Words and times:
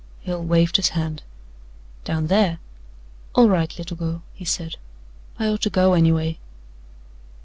Hale 0.21 0.41
waved 0.43 0.77
his 0.77 0.89
hand. 0.97 1.21
"Down 2.05 2.25
there. 2.25 2.57
All 3.35 3.47
right, 3.49 3.77
little 3.77 3.95
girl," 3.95 4.23
he 4.33 4.45
said. 4.45 4.77
"I 5.37 5.45
ought 5.45 5.61
to 5.61 5.69
go, 5.69 5.93
anyway." 5.93 6.39